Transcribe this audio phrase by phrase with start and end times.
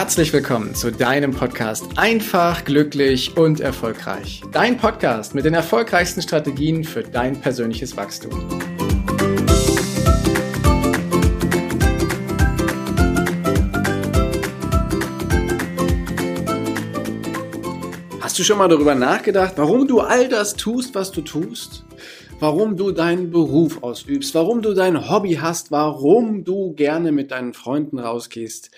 [0.00, 4.42] Herzlich willkommen zu deinem Podcast Einfach, glücklich und erfolgreich.
[4.52, 8.30] Dein Podcast mit den erfolgreichsten Strategien für dein persönliches Wachstum.
[18.20, 21.84] Hast du schon mal darüber nachgedacht, warum du all das tust, was du tust?
[22.38, 27.52] Warum du deinen Beruf ausübst, warum du dein Hobby hast, warum du gerne mit deinen
[27.52, 28.70] Freunden rausgehst?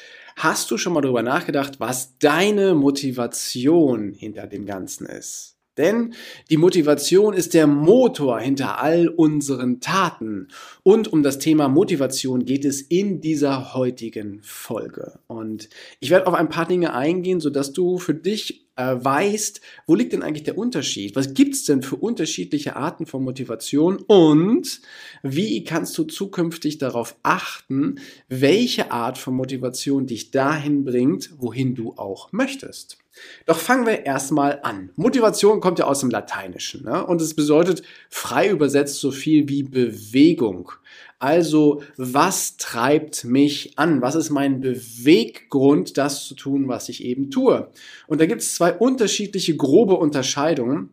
[0.42, 5.58] Hast du schon mal darüber nachgedacht, was deine Motivation hinter dem Ganzen ist?
[5.76, 6.14] Denn
[6.48, 10.48] die Motivation ist der Motor hinter all unseren Taten.
[10.82, 15.18] Und um das Thema Motivation geht es in dieser heutigen Folge.
[15.26, 15.68] Und
[16.00, 20.12] ich werde auf ein paar Dinge eingehen, sodass du für dich äh, weißt, wo liegt
[20.12, 21.14] denn eigentlich der Unterschied?
[21.14, 23.98] Was gibt es denn für unterschiedliche Arten von Motivation?
[24.06, 24.80] Und
[25.22, 27.96] wie kannst du zukünftig darauf achten,
[28.28, 32.98] welche Art von Motivation dich dahin bringt, wohin du auch möchtest?
[33.44, 34.90] Doch fangen wir erstmal an.
[34.96, 37.04] Motivation kommt ja aus dem Lateinischen ne?
[37.04, 40.72] und es bedeutet frei übersetzt so viel wie Bewegung.
[41.20, 44.00] Also, was treibt mich an?
[44.00, 47.70] Was ist mein Beweggrund, das zu tun, was ich eben tue?
[48.08, 50.88] Und da gibt es zwei unterschiedliche grobe Unterscheidungen,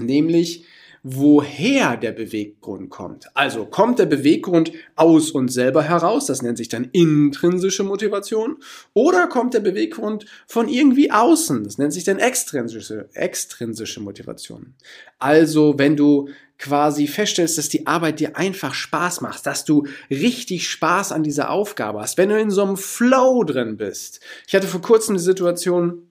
[0.00, 0.64] nämlich
[1.02, 3.26] woher der Beweggrund kommt.
[3.34, 8.58] Also kommt der Beweggrund aus uns selber heraus, das nennt sich dann intrinsische Motivation,
[8.94, 14.74] oder kommt der Beweggrund von irgendwie außen, das nennt sich dann extrinsische, extrinsische Motivation.
[15.18, 16.28] Also wenn du
[16.58, 21.50] quasi feststellst, dass die Arbeit dir einfach Spaß macht, dass du richtig Spaß an dieser
[21.50, 24.20] Aufgabe hast, wenn du in so einem Flow drin bist.
[24.46, 26.08] Ich hatte vor kurzem die Situation,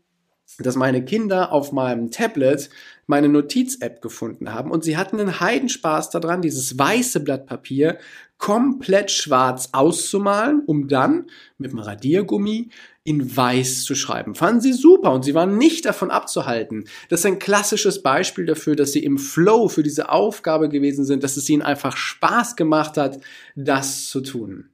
[0.60, 2.70] dass meine Kinder auf meinem Tablet
[3.06, 7.98] meine Notiz-App gefunden haben und sie hatten einen Heidenspaß daran, dieses weiße Blatt Papier
[8.38, 12.70] komplett schwarz auszumalen, um dann mit dem Radiergummi
[13.08, 14.36] in weiß zu schreiben.
[14.36, 16.90] Fanden sie super und sie waren nicht davon abzuhalten.
[17.08, 21.24] Das ist ein klassisches Beispiel dafür, dass sie im Flow für diese Aufgabe gewesen sind,
[21.24, 23.22] dass es ihnen einfach Spaß gemacht hat,
[23.56, 24.66] das zu tun.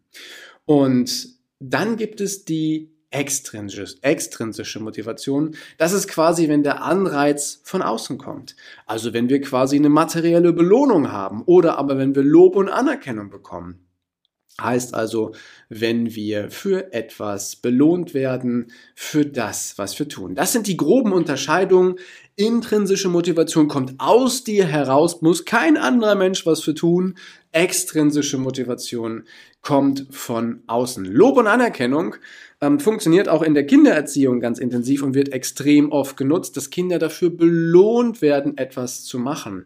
[0.66, 1.28] Und
[1.60, 5.56] dann gibt es die extrinsische, Motivation.
[5.78, 8.56] Das ist quasi, wenn der Anreiz von außen kommt.
[8.88, 13.30] Also wenn wir quasi eine materielle Belohnung haben oder aber wenn wir Lob und Anerkennung
[13.30, 13.86] bekommen.
[14.62, 15.34] Heißt also,
[15.70, 20.36] wenn wir für etwas belohnt werden, für das, was wir tun.
[20.36, 21.96] Das sind die groben Unterscheidungen.
[22.36, 27.16] Intrinsische Motivation kommt aus dir heraus, muss kein anderer Mensch was für tun.
[27.52, 29.24] Extrinsische Motivation
[29.64, 31.04] kommt von außen.
[31.06, 32.16] Lob und Anerkennung
[32.62, 37.00] ähm, funktioniert auch in der Kindererziehung ganz intensiv und wird extrem oft genutzt, dass Kinder
[37.00, 39.66] dafür belohnt werden, etwas zu machen.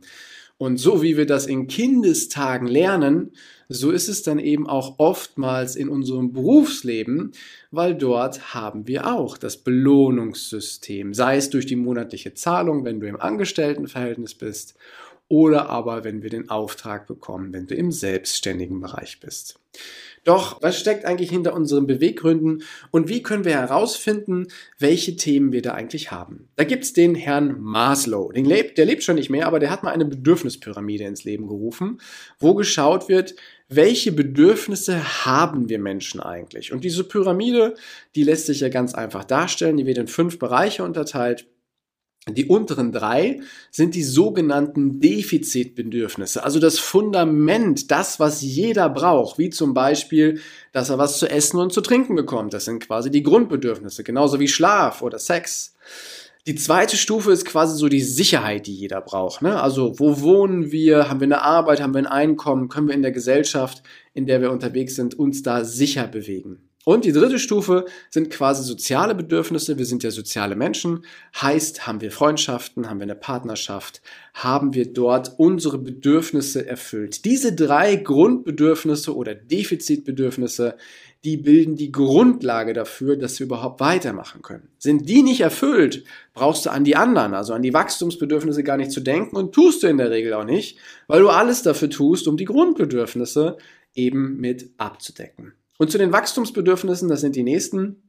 [0.57, 3.31] Und so wie wir das in Kindestagen lernen,
[3.69, 7.33] so ist es dann eben auch oftmals in unserem Berufsleben,
[7.69, 13.07] weil dort haben wir auch das Belohnungssystem, sei es durch die monatliche Zahlung, wenn du
[13.07, 14.75] im Angestelltenverhältnis bist,
[15.29, 19.59] oder aber wenn wir den Auftrag bekommen, wenn du im selbstständigen Bereich bist.
[20.23, 25.61] Doch was steckt eigentlich hinter unseren Beweggründen und wie können wir herausfinden, welche Themen wir
[25.61, 26.49] da eigentlich haben?
[26.57, 28.31] Da gibt's den Herrn Maslow.
[28.33, 31.47] Den lebt, der lebt schon nicht mehr, aber der hat mal eine Bedürfnispyramide ins Leben
[31.47, 32.01] gerufen,
[32.39, 33.35] wo geschaut wird,
[33.69, 36.71] welche Bedürfnisse haben wir Menschen eigentlich?
[36.71, 37.75] Und diese Pyramide,
[38.15, 39.77] die lässt sich ja ganz einfach darstellen.
[39.77, 41.47] Die wird in fünf Bereiche unterteilt.
[42.29, 43.39] Die unteren drei
[43.71, 50.41] sind die sogenannten Defizitbedürfnisse, also das Fundament, das, was jeder braucht, wie zum Beispiel,
[50.73, 52.53] dass er was zu essen und zu trinken bekommt.
[52.53, 55.75] Das sind quasi die Grundbedürfnisse, genauso wie Schlaf oder Sex.
[56.47, 59.41] Die zweite Stufe ist quasi so die Sicherheit, die jeder braucht.
[59.41, 59.61] Ne?
[59.61, 61.09] Also wo wohnen wir?
[61.09, 61.81] Haben wir eine Arbeit?
[61.81, 62.69] Haben wir ein Einkommen?
[62.69, 63.83] Können wir in der Gesellschaft,
[64.13, 66.66] in der wir unterwegs sind, uns da sicher bewegen?
[66.87, 69.77] Und die dritte Stufe sind quasi soziale Bedürfnisse.
[69.77, 71.03] Wir sind ja soziale Menschen.
[71.35, 74.01] Heißt, haben wir Freundschaften, haben wir eine Partnerschaft,
[74.33, 77.25] haben wir dort unsere Bedürfnisse erfüllt.
[77.25, 80.77] Diese drei Grundbedürfnisse oder Defizitbedürfnisse,
[81.25, 84.69] die bilden die Grundlage dafür, dass wir überhaupt weitermachen können.
[84.77, 88.91] Sind die nicht erfüllt, brauchst du an die anderen, also an die Wachstumsbedürfnisse gar nicht
[88.91, 92.29] zu denken und tust du in der Regel auch nicht, weil du alles dafür tust,
[92.29, 93.57] um die Grundbedürfnisse
[93.93, 95.51] eben mit abzudecken.
[95.77, 98.07] Und zu den Wachstumsbedürfnissen, das sind die nächsten,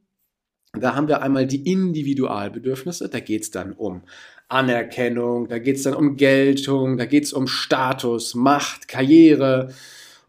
[0.73, 4.03] da haben wir einmal die Individualbedürfnisse, da geht es dann um
[4.49, 9.73] Anerkennung, da geht es dann um Geltung, da geht es um Status, Macht, Karriere.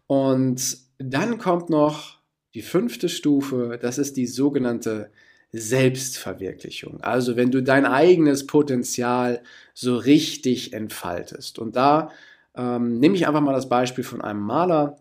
[0.07, 2.19] Und dann kommt noch
[2.53, 5.11] die fünfte Stufe, das ist die sogenannte
[5.51, 7.01] Selbstverwirklichung.
[7.01, 9.43] Also wenn du dein eigenes Potenzial
[9.73, 11.59] so richtig entfaltest.
[11.59, 12.11] Und da
[12.55, 14.97] ähm, nehme ich einfach mal das Beispiel von einem Maler,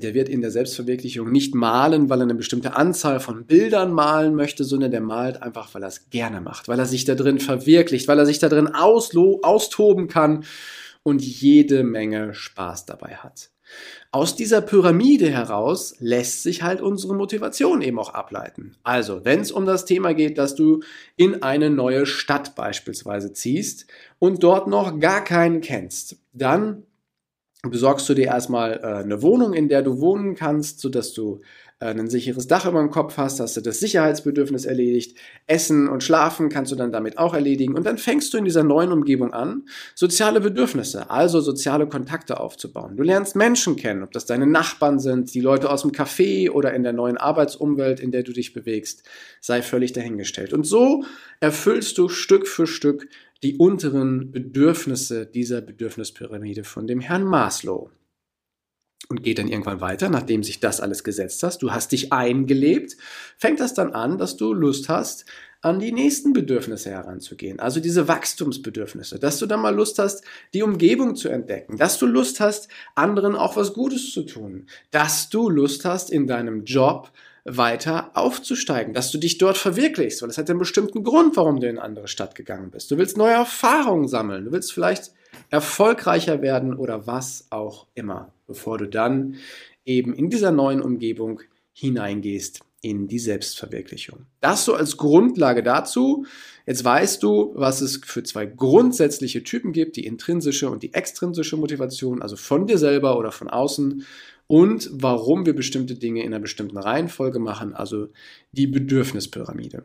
[0.00, 4.34] der wird in der Selbstverwirklichung nicht malen, weil er eine bestimmte Anzahl von Bildern malen
[4.34, 7.38] möchte, sondern der malt einfach, weil er es gerne macht, weil er sich da drin
[7.38, 10.44] verwirklicht, weil er sich da drin austoben kann
[11.02, 13.50] und jede Menge Spaß dabei hat.
[14.12, 18.76] Aus dieser Pyramide heraus lässt sich halt unsere Motivation eben auch ableiten.
[18.82, 20.80] Also, wenn es um das Thema geht, dass du
[21.16, 23.86] in eine neue Stadt beispielsweise ziehst
[24.18, 26.84] und dort noch gar keinen kennst, dann
[27.70, 31.40] besorgst du dir erstmal äh, eine Wohnung, in der du wohnen kannst, sodass du
[31.90, 35.16] ein sicheres Dach über dem Kopf hast, hast du das Sicherheitsbedürfnis erledigt.
[35.46, 37.74] Essen und Schlafen kannst du dann damit auch erledigen.
[37.74, 39.64] Und dann fängst du in dieser neuen Umgebung an,
[39.94, 42.96] soziale Bedürfnisse, also soziale Kontakte aufzubauen.
[42.96, 46.72] Du lernst Menschen kennen, ob das deine Nachbarn sind, die Leute aus dem Café oder
[46.74, 49.02] in der neuen Arbeitsumwelt, in der du dich bewegst,
[49.40, 50.52] sei völlig dahingestellt.
[50.52, 51.04] Und so
[51.40, 53.08] erfüllst du Stück für Stück
[53.42, 57.90] die unteren Bedürfnisse dieser Bedürfnispyramide von dem Herrn Maslow.
[59.12, 62.96] Und geht dann irgendwann weiter, nachdem sich das alles gesetzt hast, du hast dich eingelebt,
[63.36, 65.26] fängt das dann an, dass du Lust hast,
[65.60, 70.24] an die nächsten Bedürfnisse heranzugehen, also diese Wachstumsbedürfnisse, dass du dann mal Lust hast,
[70.54, 75.28] die Umgebung zu entdecken, dass du Lust hast, anderen auch was Gutes zu tun, dass
[75.28, 77.12] du Lust hast, in deinem Job
[77.44, 81.68] weiter aufzusteigen, dass du dich dort verwirklichst, weil es hat einen bestimmten Grund, warum du
[81.68, 82.90] in eine andere Stadt gegangen bist.
[82.90, 85.12] Du willst neue Erfahrungen sammeln, du willst vielleicht
[85.50, 89.36] erfolgreicher werden oder was auch immer, bevor du dann
[89.84, 91.40] eben in dieser neuen Umgebung
[91.72, 94.26] hineingehst in die Selbstverwirklichung.
[94.40, 96.26] Das so als Grundlage dazu.
[96.66, 101.56] Jetzt weißt du, was es für zwei grundsätzliche Typen gibt, die intrinsische und die extrinsische
[101.56, 104.04] Motivation, also von dir selber oder von außen
[104.48, 108.08] und warum wir bestimmte Dinge in einer bestimmten Reihenfolge machen, also
[108.50, 109.84] die Bedürfnispyramide.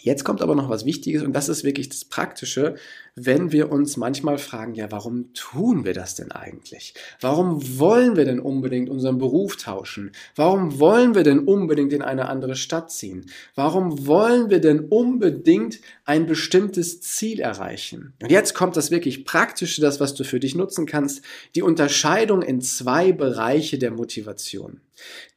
[0.00, 2.74] Jetzt kommt aber noch was Wichtiges und das ist wirklich das Praktische,
[3.14, 6.94] wenn wir uns manchmal fragen, ja, warum tun wir das denn eigentlich?
[7.20, 10.10] Warum wollen wir denn unbedingt unseren Beruf tauschen?
[10.34, 13.26] Warum wollen wir denn unbedingt in eine andere Stadt ziehen?
[13.54, 18.14] Warum wollen wir denn unbedingt ein bestimmtes Ziel erreichen?
[18.20, 21.22] Und jetzt kommt das wirklich Praktische, das, was du für dich nutzen kannst,
[21.54, 24.80] die Unterscheidung in zwei Bereiche der Motivation.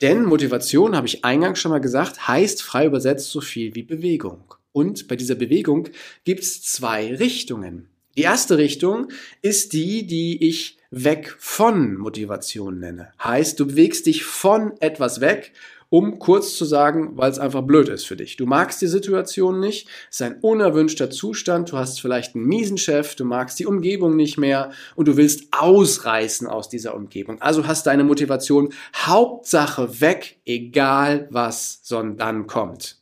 [0.01, 4.53] Denn Motivation, habe ich eingangs schon mal gesagt, heißt frei übersetzt so viel wie Bewegung.
[4.71, 5.89] Und bei dieser Bewegung
[6.23, 7.89] gibt es zwei Richtungen.
[8.17, 9.09] Die erste Richtung
[9.43, 13.11] ist die, die ich weg von Motivation nenne.
[13.23, 15.53] Heißt, du bewegst dich von etwas weg,
[15.89, 18.35] um kurz zu sagen, weil es einfach blöd ist für dich.
[18.35, 22.79] Du magst die Situation nicht, es ist ein unerwünschter Zustand, du hast vielleicht einen miesen
[22.79, 27.39] Chef, du magst die Umgebung nicht mehr und du willst ausreißen aus dieser Umgebung.
[27.39, 32.97] Also hast deine Motivation Hauptsache weg, egal was dann kommt.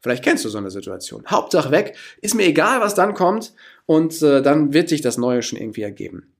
[0.00, 1.24] Vielleicht kennst du so eine Situation.
[1.26, 3.54] Hauptsache weg, ist mir egal, was dann kommt
[3.86, 6.34] und äh, dann wird sich das Neue schon irgendwie ergeben.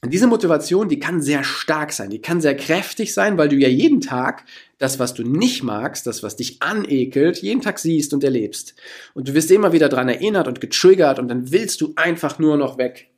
[0.00, 3.56] Und diese Motivation, die kann sehr stark sein, die kann sehr kräftig sein, weil du
[3.56, 4.44] ja jeden Tag
[4.78, 8.76] das, was du nicht magst, das, was dich anekelt, jeden Tag siehst und erlebst.
[9.14, 12.56] Und du wirst immer wieder dran erinnert und getriggert und dann willst du einfach nur
[12.56, 13.10] noch weg.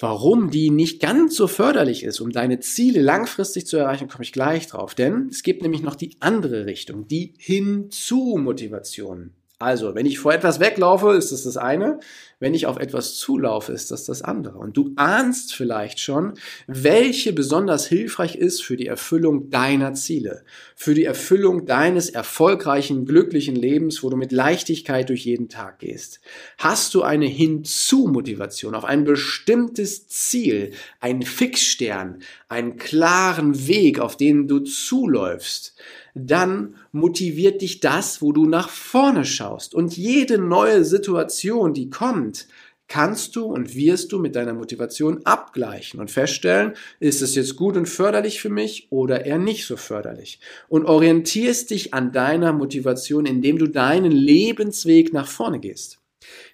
[0.00, 4.32] Warum die nicht ganz so förderlich ist, um deine Ziele langfristig zu erreichen, komme ich
[4.32, 4.94] gleich drauf.
[4.94, 9.32] Denn es gibt nämlich noch die andere Richtung, die Hinzu-Motivation.
[9.60, 11.98] Also, wenn ich vor etwas weglaufe, ist das das eine.
[12.38, 14.56] Wenn ich auf etwas zulaufe, ist das das andere.
[14.58, 16.34] Und du ahnst vielleicht schon,
[16.68, 20.44] welche besonders hilfreich ist für die Erfüllung deiner Ziele,
[20.76, 26.20] für die Erfüllung deines erfolgreichen, glücklichen Lebens, wo du mit Leichtigkeit durch jeden Tag gehst.
[26.58, 34.46] Hast du eine Hinzu-Motivation auf ein bestimmtes Ziel, einen Fixstern, einen klaren Weg, auf den
[34.46, 35.74] du zuläufst,
[36.14, 39.74] dann motiviert dich das, wo du nach vorne schaust.
[39.74, 42.48] Und jede neue Situation, die kommt,
[42.88, 47.76] kannst du und wirst du mit deiner Motivation abgleichen und feststellen, ist es jetzt gut
[47.76, 50.40] und förderlich für mich oder eher nicht so förderlich.
[50.68, 55.98] Und orientierst dich an deiner Motivation, indem du deinen Lebensweg nach vorne gehst.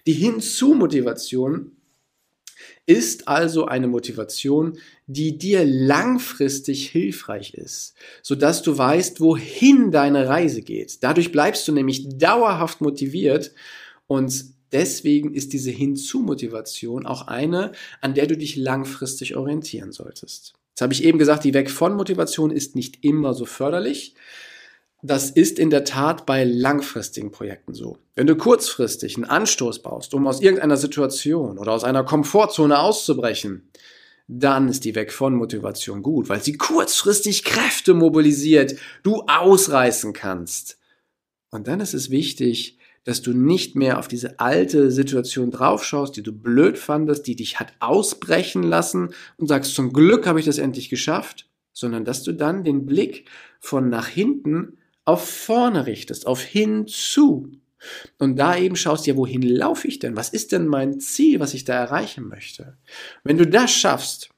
[0.05, 1.71] Die Hinzu-Motivation
[2.85, 4.77] ist also eine Motivation,
[5.07, 11.03] die dir langfristig hilfreich ist, sodass du weißt, wohin deine Reise geht.
[11.03, 13.51] Dadurch bleibst du nämlich dauerhaft motiviert
[14.07, 20.53] und deswegen ist diese Hinzu-Motivation auch eine, an der du dich langfristig orientieren solltest.
[20.71, 24.15] Jetzt habe ich eben gesagt, die Weg von Motivation ist nicht immer so förderlich.
[25.01, 27.97] Das ist in der Tat bei langfristigen Projekten so.
[28.15, 33.69] Wenn du kurzfristig einen Anstoß baust, um aus irgendeiner Situation oder aus einer Komfortzone auszubrechen,
[34.27, 40.79] dann ist die Weg von Motivation gut, weil sie kurzfristig Kräfte mobilisiert, du ausreißen kannst.
[41.51, 46.23] Und dann ist es wichtig, dass du nicht mehr auf diese alte Situation draufschaust, die
[46.23, 50.57] du blöd fandest, die dich hat ausbrechen lassen und sagst, zum Glück habe ich das
[50.57, 56.41] endlich geschafft, sondern dass du dann den Blick von nach hinten auf vorne richtest, auf
[56.41, 57.51] hinzu.
[58.17, 60.15] Und da eben schaust, ja, wohin laufe ich denn?
[60.17, 62.77] Was ist denn mein Ziel, was ich da erreichen möchte?
[63.23, 64.29] Wenn du das schaffst,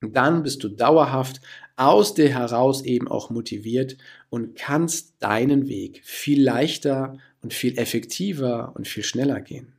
[0.00, 1.40] dann bist du dauerhaft
[1.76, 3.96] aus dir heraus eben auch motiviert
[4.30, 9.74] und kannst deinen Weg viel leichter und viel effektiver und viel schneller gehen.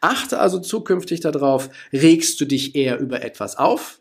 [0.00, 4.00] Achte also zukünftig darauf, regst du dich eher über etwas auf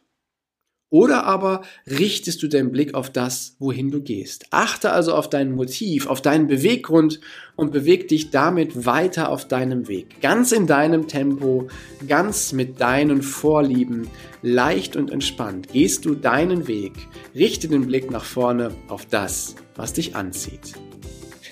[0.90, 4.46] oder aber richtest du deinen Blick auf das, wohin du gehst.
[4.52, 7.20] Achte also auf dein Motiv, auf deinen Beweggrund
[7.56, 10.22] und beweg dich damit weiter auf deinem Weg.
[10.22, 11.68] Ganz in deinem Tempo,
[12.08, 14.08] ganz mit deinen Vorlieben,
[14.42, 16.94] leicht und entspannt gehst du deinen Weg.
[17.34, 20.74] Richte den Blick nach vorne auf das, was dich anzieht.